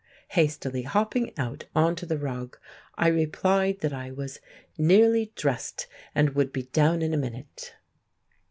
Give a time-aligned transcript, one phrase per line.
[0.29, 2.57] Hastily hopping out on to the rug,
[2.95, 4.39] I replied that I was
[4.75, 5.85] "nearly dressed,
[6.15, 7.75] and would be down in a minute."